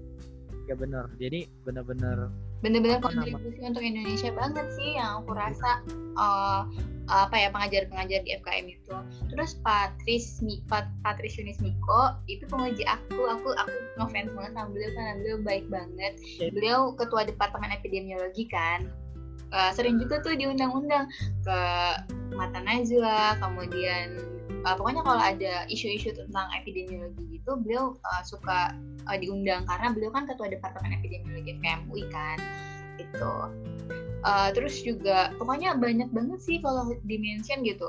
Ya 0.67 0.75
benar. 0.75 1.07
Jadi 1.17 1.47
benar-benar 1.63 2.29
benar-benar 2.59 2.99
kontribusi 2.99 3.63
untuk 3.63 3.79
Indonesia 3.79 4.35
banget 4.35 4.67
sih 4.75 4.99
yang 4.99 5.23
aku 5.23 5.31
rasa 5.31 5.79
uh, 6.19 6.67
apa 7.07 7.35
ya 7.39 7.47
pengajar-pengajar 7.55 8.19
di 8.27 8.35
FKM 8.35 8.67
itu. 8.67 8.95
Terus 9.31 9.57
Patris 9.63 10.43
Pat, 10.67 10.91
Patris 11.01 11.39
Yunis 11.39 11.63
Miko 11.63 12.19
itu 12.27 12.43
penguji 12.51 12.83
aku, 12.83 13.31
aku 13.31 13.55
aku 13.55 13.73
ngefans 13.97 14.35
banget 14.35 14.51
sama 14.53 14.69
beliau 14.75 14.91
karena 14.93 15.13
beliau 15.23 15.37
baik 15.41 15.65
banget. 15.71 16.13
Beliau 16.51 16.79
ketua 16.99 17.23
departemen 17.25 17.71
epidemiologi 17.73 18.45
kan. 18.51 18.91
Uh, 19.49 19.71
sering 19.73 19.97
juga 19.97 20.21
tuh 20.21 20.37
diundang-undang 20.37 21.09
ke 21.41 21.59
Mata 22.37 22.61
Najwa, 22.61 23.33
kemudian 23.41 24.29
uh, 24.65 24.75
pokoknya 24.75 25.01
kalau 25.05 25.21
ada 25.21 25.53
isu-isu 25.71 26.11
tentang 26.15 26.47
epidemiologi 26.55 27.39
gitu 27.39 27.57
beliau 27.59 27.95
uh, 27.95 28.23
suka 28.25 28.75
uh, 29.07 29.17
diundang 29.17 29.63
karena 29.67 29.93
beliau 29.93 30.11
kan 30.11 30.27
ketua 30.27 30.51
departemen 30.51 30.95
epidemiologi 30.99 31.55
FKMUI 31.59 32.03
kan 32.11 32.37
itu 32.99 33.33
uh, 34.27 34.49
terus 34.51 34.75
juga 34.83 35.31
pokoknya 35.39 35.79
banyak 35.79 36.11
banget 36.11 36.39
sih 36.43 36.59
kalau 36.59 36.91
dimention 37.07 37.63
gitu 37.63 37.87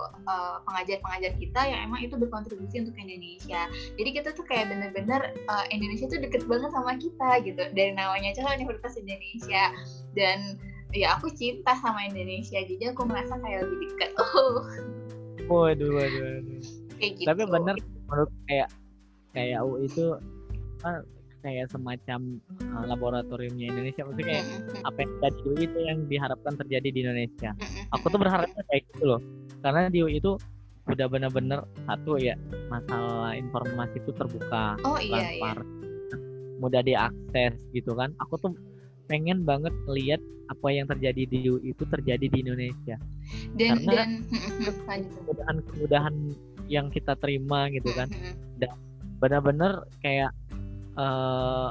pengajar-pengajar 0.67 1.33
uh, 1.35 1.38
kita 1.38 1.61
yang 1.67 1.81
emang 1.90 2.00
itu 2.07 2.14
berkontribusi 2.14 2.87
untuk 2.87 2.95
Indonesia. 2.95 3.67
Jadi 3.99 4.11
kita 4.14 4.29
tuh 4.38 4.47
kayak 4.47 4.71
bener-bener 4.71 5.35
uh, 5.50 5.67
Indonesia 5.75 6.07
tuh 6.07 6.23
deket 6.23 6.47
banget 6.47 6.71
sama 6.71 6.95
kita 6.97 7.43
gitu 7.43 7.62
dari 7.75 7.93
namanya 7.95 8.31
aja 8.31 8.55
Universitas 8.55 8.95
Indonesia. 8.95 9.75
Dan 10.14 10.59
ya 10.91 11.19
aku 11.19 11.31
cinta 11.35 11.75
sama 11.79 12.07
Indonesia 12.07 12.59
jadi 12.67 12.95
aku 12.95 13.07
merasa 13.07 13.39
kayak 13.39 13.67
lebih 13.67 13.95
dekat 13.95 14.11
oh 14.19 14.65
Waduh, 15.51 15.91
waduh, 15.91 16.23
waduh. 16.23 16.63
gitu. 17.03 17.27
Tapi 17.27 17.43
bener 17.51 17.75
menurut 18.07 18.31
kayak 18.47 18.69
kayak 19.35 19.59
UI 19.67 19.91
itu 19.91 20.15
kan 20.79 21.03
kayak 21.41 21.67
semacam 21.73 22.39
uh, 22.71 22.85
laboratoriumnya 22.87 23.73
Indonesia 23.73 24.05
maksudnya 24.07 24.27
kayak 24.31 24.47
apa 24.87 24.99
yang 25.01 25.11
terjadi 25.19 25.35
di 25.35 25.43
UI 25.43 25.63
itu 25.67 25.79
yang 25.83 25.99
diharapkan 26.07 26.55
terjadi 26.55 26.89
di 26.95 26.99
Indonesia. 27.03 27.51
Aku 27.99 28.07
tuh 28.13 28.21
berharapnya 28.23 28.63
kayak 28.71 28.83
gitu 28.95 29.05
loh. 29.11 29.21
Karena 29.59 29.91
di 29.91 29.99
UI 30.07 30.23
itu 30.23 30.39
udah 30.87 31.07
bener-bener 31.11 31.67
satu 31.87 32.19
ya 32.19 32.35
masalah 32.71 33.35
informasi 33.39 34.03
itu 34.03 34.11
terbuka, 34.11 34.75
oh, 34.83 34.99
iya, 34.99 35.39
iya. 35.39 35.55
mudah 36.63 36.83
diakses 36.83 37.59
gitu 37.75 37.95
kan. 37.99 38.15
Aku 38.23 38.39
tuh 38.39 38.55
pengen 39.11 39.43
banget 39.43 39.75
lihat 39.91 40.23
apa 40.50 40.69
yang 40.75 40.87
terjadi 40.90 41.23
di 41.30 41.38
UI 41.47 41.71
itu 41.71 41.87
terjadi 41.87 42.26
di 42.26 42.38
Indonesia. 42.42 42.99
Dan 43.54 43.87
karena 43.87 43.95
dan 43.95 44.11
kemudahan-kemudahan 45.14 46.14
yang 46.66 46.90
kita 46.90 47.14
terima 47.23 47.71
gitu 47.71 47.95
kan. 47.95 48.11
Dan 48.59 48.75
benar-benar 49.23 49.87
kayak 50.02 50.35
uh, 50.99 51.71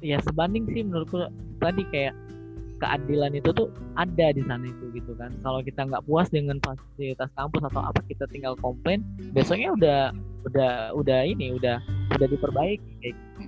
ya 0.00 0.16
sebanding 0.24 0.64
sih 0.72 0.82
menurutku 0.88 1.28
tadi 1.60 1.84
kayak 1.92 2.16
keadilan 2.78 3.34
itu 3.34 3.50
tuh 3.50 3.68
ada 3.98 4.32
di 4.32 4.40
sana 4.48 4.64
itu 4.64 4.88
gitu 4.96 5.12
kan. 5.20 5.34
Kalau 5.44 5.60
kita 5.60 5.84
nggak 5.84 6.08
puas 6.08 6.32
dengan 6.32 6.56
fasilitas 6.64 7.28
kampus 7.36 7.62
atau 7.68 7.82
apa 7.84 8.00
kita 8.08 8.24
tinggal 8.32 8.56
komplain 8.56 9.04
besoknya 9.36 9.76
udah 9.76 10.00
udah 10.48 10.96
udah 10.96 11.20
ini 11.28 11.52
udah 11.60 11.76
udah 12.16 12.26
diperbaiki 12.30 12.90
kayak 13.04 13.14
gitu 13.14 13.47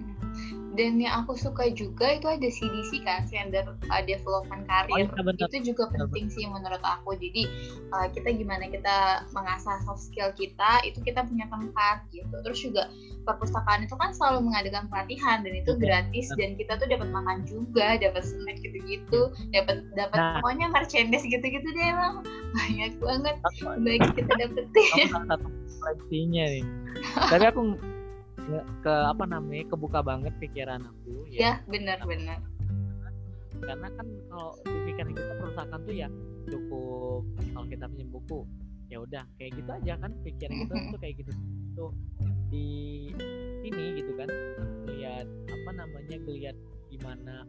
dan 0.80 0.96
yang 0.96 1.12
aku 1.20 1.36
suka 1.36 1.68
juga 1.76 2.16
itu 2.16 2.24
ada 2.24 2.48
CDC 2.48 3.04
kan 3.04 3.28
Center 3.28 3.76
uh, 3.92 4.02
Development 4.08 4.64
Career 4.64 5.12
oh, 5.12 5.28
iya, 5.28 5.44
itu 5.44 5.76
juga 5.76 5.92
penting 5.92 6.32
sih 6.32 6.48
menurut 6.48 6.80
aku. 6.80 7.12
Jadi 7.20 7.44
uh, 7.92 8.08
kita 8.08 8.32
gimana 8.32 8.64
kita 8.72 9.28
mengasah 9.36 9.84
soft 9.84 10.08
skill 10.08 10.32
kita 10.32 10.80
itu 10.88 11.04
kita 11.04 11.28
punya 11.28 11.44
tempat 11.52 12.08
gitu. 12.16 12.32
Terus 12.32 12.58
juga 12.64 12.88
perpustakaan 13.28 13.84
itu 13.84 13.92
kan 14.00 14.16
selalu 14.16 14.48
mengadakan 14.48 14.88
pelatihan 14.88 15.44
dan 15.44 15.52
itu 15.52 15.76
gratis 15.76 16.32
dan 16.40 16.56
kita 16.56 16.80
tuh 16.80 16.88
dapat 16.88 17.12
makan 17.12 17.44
juga 17.44 18.00
dapat 18.00 18.24
snack 18.24 18.64
gitu-gitu 18.64 19.28
dapat 19.52 19.84
dapat 19.92 20.16
nah. 20.16 20.40
pokoknya 20.40 20.72
merchandise 20.72 21.28
gitu-gitu 21.28 21.68
deh 21.76 21.86
emang 21.92 22.24
banyak 22.56 22.96
banget 22.96 23.36
baik 23.84 24.02
kita 24.16 24.32
dapetin. 24.40 25.12
Satu 25.12 25.48
koleksinya 25.84 26.44
nih. 26.48 26.64
Tapi 27.28 27.44
aku 27.44 27.60
ke 28.82 28.94
apa 29.06 29.24
namanya 29.28 29.64
kebuka 29.70 30.00
banget 30.02 30.34
pikiran 30.42 30.82
aku 30.82 31.28
ya, 31.30 31.38
ya 31.38 31.52
benar-benar 31.68 32.40
karena 33.60 33.88
kan 33.92 34.06
kalau 34.32 34.50
di 34.64 34.78
pikiran 34.88 35.12
kita 35.12 35.32
perusahaan 35.36 35.80
tuh 35.84 35.94
ya 35.94 36.08
cukup 36.48 37.22
kalau 37.52 37.66
kita 37.68 37.84
pinjam 37.92 38.08
buku 38.08 38.40
ya 38.90 38.98
udah 38.98 39.22
kayak 39.38 39.54
gitu 39.54 39.70
aja 39.70 39.92
kan 40.02 40.10
pikiran 40.26 40.66
kita 40.66 40.74
tuh 40.90 40.98
kayak 40.98 41.14
gitu. 41.22 41.32
Tuh 41.78 41.90
di 42.50 42.68
sini 43.62 44.02
gitu 44.02 44.12
kan 44.18 44.26
lihat 44.90 45.26
apa 45.46 45.70
namanya 45.70 46.16
lihat 46.26 46.56
gimana 46.90 47.46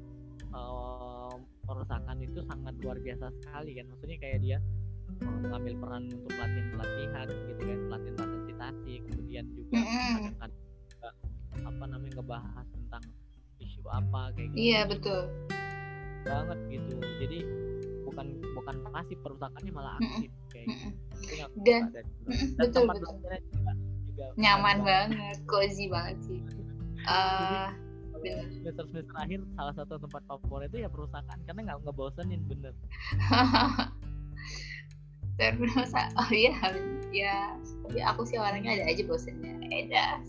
uh, 0.54 1.34
perusahaan 1.66 2.20
itu 2.22 2.40
sangat 2.46 2.78
luar 2.86 2.98
biasa 3.02 3.34
sekali 3.42 3.72
kan. 3.74 3.90
Maksudnya 3.90 4.18
kayak 4.22 4.40
dia 4.46 4.58
mengambil 5.20 5.74
peran 5.82 6.04
untuk 6.08 6.32
pelatihan 6.38 6.68
pelatihan 6.78 7.28
gitu 7.28 7.62
kan 7.68 7.80
pelatihan 7.90 8.16
presentasi 8.16 8.94
kemudian 9.10 9.46
juga 9.52 9.76
mm 9.82 10.61
apa 11.62 11.84
namanya 11.86 12.14
ngebahas 12.20 12.66
tentang 12.72 13.04
isu 13.62 13.82
apa 13.92 14.34
kayak 14.36 14.48
gitu. 14.54 14.58
Iya 14.58 14.82
betul. 14.88 15.22
Banget 16.26 16.60
gitu. 16.70 16.96
Jadi 17.22 17.40
bukan 18.12 18.28
bukan 18.60 18.76
pasif 18.92 19.18
perusahaannya 19.24 19.72
malah 19.72 19.96
aktif 19.96 20.28
mm 20.28 20.36
-mm. 20.36 20.52
kayak 20.52 20.68
gitu 20.68 20.88
dan, 21.40 21.50
dan, 21.64 21.82
dan 21.96 22.06
betul 22.60 22.84
betul. 22.92 23.16
juga, 23.24 23.36
juga 24.04 24.26
nyaman 24.36 24.78
banget 24.84 25.38
cozy 25.48 25.88
banget 25.88 26.18
sih. 26.26 26.42
Uh, 27.02 27.74
semester 28.22 28.86
semester 28.94 29.18
akhir 29.18 29.42
salah 29.58 29.74
satu 29.74 29.98
tempat 29.98 30.22
favorit 30.30 30.70
itu 30.70 30.86
ya 30.86 30.90
perusahaan 30.94 31.40
karena 31.50 31.60
nggak 31.66 31.80
ngebosenin 31.82 32.42
bener. 32.46 32.74
Terus 35.42 35.90
oh 35.98 36.30
iya 36.30 36.54
ya 37.10 37.58
ya 37.90 38.04
aku 38.14 38.22
sih 38.30 38.38
orangnya 38.38 38.78
ada 38.78 38.86
aja 38.86 39.02
bosennya. 39.10 39.58
Ada 39.74 40.22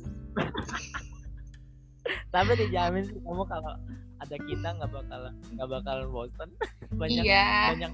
tapi 2.34 2.52
dijamin 2.58 3.04
sih 3.06 3.20
kamu 3.22 3.44
kalau 3.46 3.74
ada 4.22 4.36
kita 4.48 4.68
nggak 4.78 4.90
bakal 4.90 5.20
nggak 5.54 5.68
bakal 5.68 5.96
bosan 6.10 6.50
banyak 6.94 7.24
iya. 7.24 7.74
banyak 7.74 7.92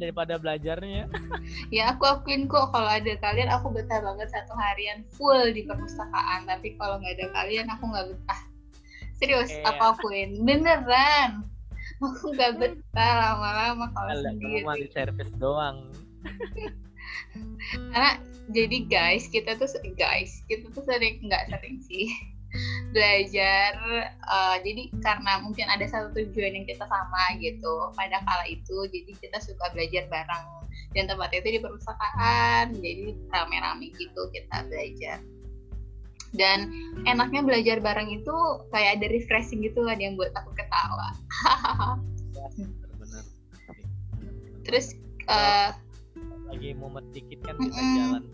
daripada 0.00 0.40
belajarnya. 0.40 1.08
Ya 1.68 1.92
aku 1.92 2.04
akuin 2.04 2.48
kok 2.48 2.72
kalau 2.72 2.88
ada 2.88 3.12
kalian 3.20 3.48
aku 3.52 3.72
betah 3.72 4.00
banget 4.00 4.28
satu 4.32 4.54
harian 4.56 5.04
full 5.12 5.52
di 5.52 5.64
perpustakaan. 5.68 6.48
Tapi 6.48 6.76
kalau 6.80 7.00
nggak 7.00 7.16
ada 7.18 7.26
kalian 7.32 7.66
aku 7.68 7.84
nggak 7.92 8.06
betah. 8.12 8.40
Serius 9.20 9.52
eh, 9.52 9.64
aku 9.64 9.82
akuin. 9.96 10.44
Beneran. 10.44 11.44
Aku 12.00 12.32
nggak 12.32 12.56
betah 12.60 13.12
lama-lama 13.20 13.86
kalau 13.92 14.12
sendiri. 14.20 14.64
cuma 14.64 14.74
di 14.80 14.88
service 14.92 15.32
doang. 15.36 15.76
Karena 17.92 18.12
jadi 18.50 18.78
guys 18.90 19.30
kita 19.30 19.54
tuh 19.54 19.70
guys 19.94 20.42
kita 20.50 20.66
tuh 20.74 20.82
sering 20.82 21.22
nggak 21.22 21.46
sering 21.52 21.78
sih 21.84 22.10
belajar 22.92 23.72
uh, 24.28 24.56
jadi 24.60 24.92
karena 25.00 25.40
mungkin 25.40 25.66
ada 25.68 25.84
satu 25.88 26.12
tujuan 26.12 26.52
yang 26.52 26.66
kita 26.68 26.84
sama 26.84 27.22
gitu 27.40 27.92
pada 27.96 28.20
kala 28.24 28.44
itu 28.48 28.76
jadi 28.92 29.12
kita 29.16 29.38
suka 29.40 29.72
belajar 29.72 30.04
bareng. 30.12 30.62
Dan 30.92 31.08
tempat 31.08 31.32
itu 31.32 31.56
di 31.56 31.60
perpustakaan 31.60 32.76
jadi 32.76 33.16
rame-rame 33.32 33.92
gitu 33.96 34.28
kita 34.32 34.68
belajar. 34.68 35.24
Dan 36.32 36.72
enaknya 37.04 37.44
belajar 37.44 37.76
bareng 37.80 38.08
itu 38.12 38.36
kayak 38.72 39.00
ada 39.00 39.06
refreshing 39.12 39.60
gitu 39.64 39.84
kan 39.84 40.00
yang 40.00 40.16
buat 40.16 40.32
aku 40.32 40.52
ketawa. 40.56 41.16
Terus 44.68 44.96
uh, 45.28 45.76
lagi 46.52 46.76
momen 46.76 47.04
dikit 47.16 47.40
kan 47.42 47.56
kita 47.56 47.72
mm 47.72 47.80
-mm. 47.80 47.96
jalan 47.96 48.24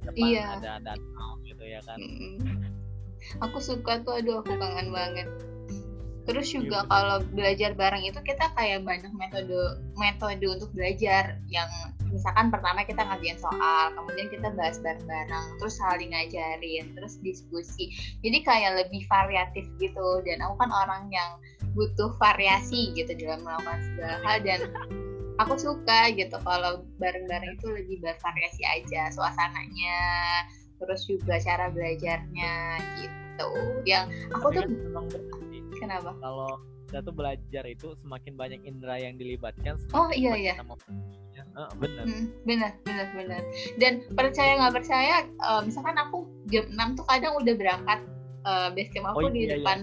depan 0.00 0.28
iya. 0.32 0.44
ada 0.56 0.72
danau 0.80 1.36
gitu 1.44 1.64
ya 1.68 1.80
kan. 1.84 2.00
Mm 2.00 2.40
-mm 2.40 2.80
aku 3.40 3.58
suka 3.60 4.00
tuh 4.02 4.20
aduh 4.20 4.40
aku 4.40 4.56
kangen 4.56 4.90
banget. 4.90 5.28
Terus 6.28 6.52
juga 6.52 6.84
yeah. 6.84 6.90
kalau 6.92 7.16
belajar 7.32 7.70
bareng 7.74 8.04
itu 8.06 8.20
kita 8.22 8.52
kayak 8.54 8.84
banyak 8.84 9.10
metode 9.16 9.80
metode 9.96 10.44
untuk 10.44 10.70
belajar. 10.76 11.40
Yang 11.48 11.70
misalkan 12.10 12.52
pertama 12.52 12.84
kita 12.84 13.02
ngajarin 13.02 13.40
soal 13.40 13.94
kemudian 13.96 14.28
kita 14.28 14.48
bahas 14.54 14.78
bareng-bareng 14.82 15.46
terus 15.58 15.74
saling 15.80 16.12
ngajarin 16.12 16.92
terus 16.94 17.18
diskusi. 17.24 17.90
Jadi 18.20 18.38
kayak 18.44 18.86
lebih 18.86 19.02
variatif 19.08 19.64
gitu. 19.80 20.22
Dan 20.22 20.44
aku 20.44 20.54
kan 20.60 20.70
orang 20.70 21.08
yang 21.10 21.40
butuh 21.72 22.14
variasi 22.18 22.92
gitu 22.94 23.14
dalam 23.16 23.46
melakukan 23.46 23.80
segala 23.94 24.16
hal 24.26 24.36
dan 24.42 24.60
aku 25.40 25.56
suka 25.56 26.12
gitu 26.12 26.36
kalau 26.44 26.84
bareng-bareng 27.00 27.56
itu 27.56 27.66
lebih 27.72 27.96
bervariasi 28.04 28.62
aja 28.68 29.08
suasananya 29.12 30.00
terus 30.80 31.04
juga 31.04 31.36
cara 31.40 31.68
belajarnya 31.72 32.80
gitu. 33.00 33.48
Yang 33.84 34.04
aku 34.32 34.46
tuh 34.52 34.62
kan 34.64 34.70
memang 34.72 35.06
kenapa? 35.76 36.10
Kalau 36.20 36.52
kita 36.88 37.06
tuh 37.06 37.14
belajar 37.14 37.64
itu 37.70 37.94
semakin 38.02 38.34
banyak 38.34 38.60
indera 38.66 38.98
yang 38.98 39.14
dilibatkan 39.14 39.78
oh 39.94 40.10
iya 40.10 40.34
iya. 40.34 40.54
uh, 40.58 41.70
benar. 41.78 42.02
Hmm, 42.02 42.34
benar 42.42 42.72
benar 42.82 43.06
benar. 43.14 43.42
Dan 43.78 44.02
percaya 44.16 44.58
nggak 44.58 44.74
percaya 44.82 45.14
uh, 45.46 45.62
misalkan 45.62 45.94
aku 45.94 46.26
jam 46.50 46.66
6 46.66 46.98
tuh 46.98 47.06
kadang 47.06 47.38
udah 47.38 47.54
berangkat 47.54 48.00
uh, 48.44 48.68
base 48.74 48.90
camp 48.90 49.12
aku 49.12 49.22
oh, 49.22 49.30
iya, 49.30 49.32
di 49.32 49.40
iya. 49.46 49.50
depan 49.60 49.78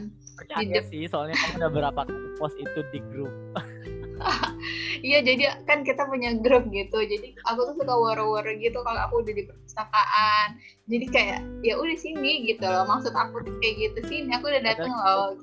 iya. 0.62 0.82
di 0.82 0.90
sih 0.90 1.04
soalnya 1.10 1.36
kamu 1.38 1.54
udah 1.66 1.72
berapa 1.72 2.02
post 2.38 2.58
itu 2.58 2.80
di 2.94 3.00
grup 3.10 3.34
iya 5.08 5.20
jadi 5.22 5.64
kan 5.66 5.86
kita 5.86 6.06
punya 6.10 6.34
grup 6.42 6.68
gitu. 6.74 6.98
Jadi 6.98 7.38
aku 7.46 7.74
tuh 7.74 7.76
suka 7.82 7.94
waro-waro 7.94 8.52
gitu 8.58 8.80
kalau 8.82 9.00
aku 9.08 9.22
udah 9.24 9.34
di 9.34 9.44
perpustakaan. 9.46 10.48
Jadi 10.90 11.06
kayak 11.12 11.40
ya 11.62 11.78
udah 11.78 11.98
sini 11.98 12.48
gitu 12.50 12.66
loh. 12.66 12.86
Maksud 12.90 13.14
aku 13.14 13.46
kayak 13.62 13.76
gitu. 13.78 14.00
Sini 14.08 14.32
aku 14.34 14.50
udah 14.50 14.64
dateng 14.64 14.92
loh. 14.92 15.38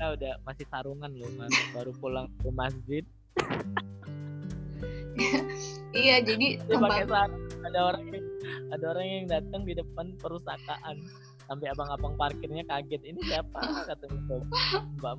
kita 0.00 0.16
udah 0.16 0.32
masih 0.48 0.64
sarungan 0.72 1.12
loh 1.12 1.28
mas. 1.36 1.52
Baru 1.76 1.92
pulang 2.00 2.28
ke 2.40 2.50
masjid. 2.52 3.04
Iya 5.90 6.22
jadi 6.22 6.62
tempat... 6.70 7.10
ada 7.66 7.78
orang 7.82 8.04
yang 8.14 8.24
ada 8.70 8.84
orang 8.94 9.06
yang 9.10 9.26
datang 9.26 9.66
di 9.66 9.74
depan 9.74 10.14
perpustakaan 10.22 11.02
sampai 11.50 11.66
abang-abang 11.74 12.14
parkirnya 12.14 12.62
kaget 12.62 13.02
ini 13.02 13.18
siapa? 13.26 13.58
kata 13.90 14.06
mbak 15.02 15.18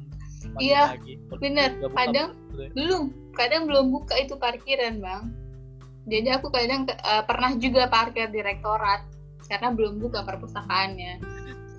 iya 0.59 0.97
bener. 1.39 1.77
Kadang 1.93 2.35
belum 2.75 3.33
kadang 3.35 3.67
belum 3.67 3.93
buka 3.93 4.15
itu 4.19 4.35
parkiran 4.37 4.99
bang. 4.99 5.23
Jadi 6.09 6.29
aku 6.33 6.49
kadang 6.49 6.89
uh, 6.89 7.23
pernah 7.23 7.53
juga 7.61 7.85
parkir 7.85 8.27
di 8.33 8.41
rektorat 8.41 9.05
karena 9.45 9.69
belum 9.69 10.01
buka 10.01 10.25
perpustakaannya. 10.25 11.21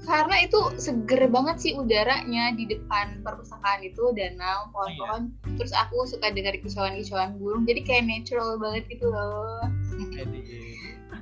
Karena 0.03 0.37
itu 0.42 0.59
seger 0.83 1.31
banget 1.31 1.57
sih 1.62 1.72
udaranya 1.79 2.51
di 2.59 2.66
depan 2.66 3.22
perpustakaan 3.22 3.87
itu 3.87 4.11
danau 4.18 4.66
pohon-pohon. 4.75 5.31
Oh, 5.31 5.46
iya. 5.46 5.55
terus 5.59 5.72
aku 5.75 6.07
suka 6.11 6.35
dengar 6.35 6.59
kicauan-kicauan 6.59 7.38
burung 7.38 7.62
jadi 7.66 7.87
kayak 7.87 8.05
natural 8.11 8.59
banget 8.59 8.90
gitu 8.90 9.11
loh. 9.11 9.62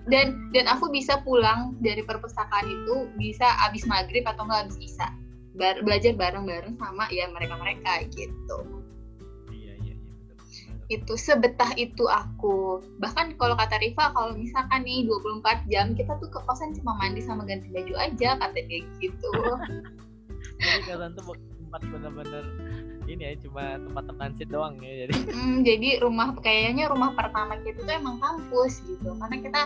Dan 0.09 0.49
dan 0.57 0.65
aku 0.65 0.89
bisa 0.89 1.21
pulang 1.25 1.77
dari 1.85 2.01
perpustakaan 2.01 2.67
itu 2.69 3.09
bisa 3.21 3.45
abis 3.69 3.85
maghrib 3.85 4.25
atau 4.25 4.49
enggak 4.49 4.69
abis 4.69 4.81
isa 4.81 5.09
Bar 5.61 5.85
belajar 5.85 6.17
bareng-bareng 6.17 6.81
sama 6.81 7.05
ya 7.13 7.29
mereka-mereka 7.29 8.09
gitu. 8.17 8.59
Iya 9.53 9.77
iya 9.85 9.95
iya 9.95 10.11
itu 10.91 11.15
sebetah 11.15 11.71
itu 11.79 12.05
aku. 12.11 12.83
Bahkan 12.99 13.39
kalau 13.39 13.55
kata 13.55 13.79
Riva 13.79 14.11
kalau 14.11 14.35
misalkan 14.35 14.83
nih 14.83 15.07
24 15.07 15.71
jam 15.71 15.95
kita 15.95 16.19
tuh 16.19 16.27
ke 16.27 16.41
kosan 16.49 16.75
cuma 16.75 16.99
mandi 16.99 17.23
sama 17.23 17.47
ganti 17.47 17.71
baju 17.71 17.95
aja 17.95 18.35
kata 18.43 18.59
kayak 18.67 18.85
gitu. 18.99 19.31
Jadi 20.61 20.81
kalian 20.91 21.15
tuh 21.15 21.37
tempat 21.71 21.83
bener-bener 21.87 22.45
ini 23.07 23.23
ya 23.23 23.33
cuma 23.47 23.79
tempat 23.79 24.05
transit 24.19 24.49
doang 24.51 24.75
ya 24.83 25.07
jadi. 25.07 25.15
Mm, 25.35 25.57
jadi 25.67 25.89
rumah 26.03 26.35
kayaknya 26.43 26.87
rumah 26.91 27.15
pertama 27.15 27.59
kita 27.63 27.83
tuh 27.87 27.95
emang 27.95 28.19
kampus 28.19 28.83
gitu. 28.87 29.15
Karena 29.19 29.37
kita 29.39 29.63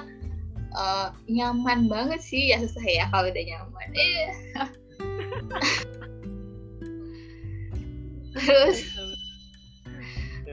uh, 0.76 1.08
nyaman 1.28 1.88
banget 1.88 2.20
sih 2.20 2.52
ya 2.52 2.60
susah 2.60 2.84
ya 2.84 3.04
kalau 3.08 3.32
udah 3.32 3.44
nyaman. 3.44 3.88
Eh. 3.96 4.28
terus? 8.34 8.78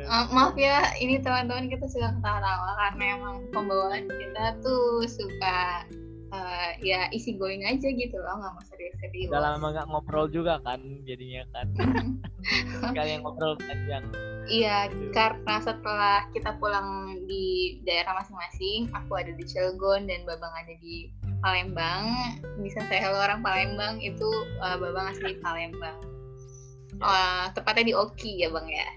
Uh, 0.02 0.28
maaf 0.34 0.58
ya 0.60 0.92
ini 1.00 1.22
teman-teman 1.24 1.72
kita 1.72 1.88
sudah 1.88 2.12
ketawa-tawa 2.20 2.76
karena 2.76 3.04
emang 3.16 3.36
pembawaan 3.54 4.10
kita 4.10 4.60
tuh 4.60 5.08
suka 5.08 5.88
uh, 6.34 6.70
ya 6.82 7.08
isi 7.16 7.38
going 7.38 7.64
aja 7.64 7.88
gitu 7.88 8.18
loh 8.18 8.40
nggak 8.40 8.52
mau 8.56 8.64
serius-serius. 8.66 9.30
Udah 9.32 9.56
lama 9.56 9.72
nggak 9.72 9.88
ngobrol 9.88 10.28
juga 10.28 10.60
kan 10.66 10.82
jadinya 11.06 11.46
kan. 11.54 11.68
Sekali 12.82 13.20
yang 13.20 13.24
ngobrol 13.24 13.56
panjang. 13.62 14.04
Iya 14.52 14.90
gitu. 14.90 15.14
karena 15.14 15.56
setelah 15.62 16.28
kita 16.34 16.58
pulang 16.58 17.22
di 17.30 17.78
daerah 17.86 18.18
masing-masing 18.18 18.90
aku 18.92 19.16
ada 19.16 19.32
di 19.32 19.44
Cilegon 19.46 20.10
dan 20.10 20.26
Babang 20.26 20.52
ada 20.52 20.74
di 20.82 21.08
Palembang 21.42 22.06
bisa 22.62 22.80
saya 22.86 23.10
halo 23.10 23.18
orang 23.22 23.42
Palembang 23.42 23.98
itu 24.00 24.30
uh, 24.62 24.78
Babang 24.78 25.10
asli 25.12 25.38
Palembang 25.42 25.98
uh, 27.02 27.50
tepatnya 27.52 27.92
di 27.92 27.94
Oki 27.98 28.46
ya 28.46 28.50
bang 28.54 28.68
ya 28.70 28.90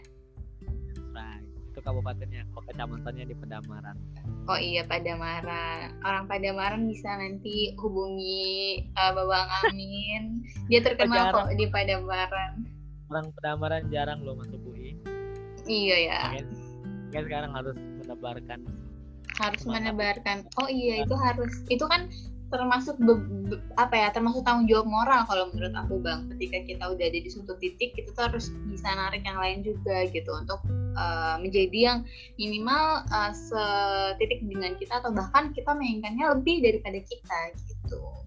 nah 1.16 1.40
itu 1.40 1.80
kabupatennya 1.80 2.44
kecamatannya 2.52 3.24
di 3.28 3.34
Pedamaran 3.36 3.96
Oh 4.44 4.60
iya 4.60 4.84
Padamaran. 4.84 6.04
Orang 6.04 6.28
Padamaran 6.28 6.84
bisa 6.84 7.16
nanti 7.16 7.72
hubungi 7.80 8.84
uh, 8.92 9.16
Babang 9.16 9.48
Amin. 9.64 10.44
Dia 10.68 10.82
terkenal 10.86 11.32
oh, 11.32 11.48
kok 11.48 11.56
di 11.56 11.64
Padamaran. 11.72 12.68
Orang 13.08 13.32
Padamaran 13.40 13.88
jarang 13.88 14.20
loh 14.20 14.36
masuk 14.36 14.60
UI. 14.68 15.00
Iya 15.64 15.96
ya. 15.96 16.20
Mungkin, 16.28 16.46
sekarang 17.24 17.56
harus 17.56 17.76
menebarkan. 18.04 18.60
Harus 19.40 19.62
menebarkan. 19.64 20.44
Oh 20.60 20.68
iya 20.68 21.08
itu 21.08 21.16
harus. 21.16 21.64
Itu 21.72 21.88
kan 21.88 22.12
termasuk 22.52 22.96
be, 23.00 23.14
be, 23.50 23.56
apa 23.76 23.94
ya 23.96 24.08
termasuk 24.12 24.44
tanggung 24.44 24.68
jawab 24.68 24.86
moral 24.88 25.22
kalau 25.28 25.50
menurut 25.52 25.74
aku 25.76 26.00
bang. 26.00 26.26
Ketika 26.34 26.58
kita 26.64 26.84
udah 26.92 27.04
ada 27.04 27.18
di 27.20 27.30
suatu 27.30 27.54
titik 27.60 27.96
kita 27.96 28.10
tuh 28.16 28.24
harus 28.30 28.50
bisa 28.68 28.88
narik 28.92 29.22
yang 29.24 29.38
lain 29.38 29.60
juga 29.62 30.08
gitu 30.10 30.30
untuk 30.32 30.60
uh, 30.96 31.36
menjadi 31.40 31.78
yang 31.78 31.98
minimal 32.40 33.04
uh, 33.12 33.32
setitik 33.32 34.42
dengan 34.44 34.74
kita 34.80 34.98
atau 35.02 35.12
bahkan 35.12 35.52
kita 35.52 35.72
menginginkannya 35.74 36.24
lebih 36.40 36.56
daripada 36.64 36.98
kita 37.04 37.38
gitu 37.68 38.23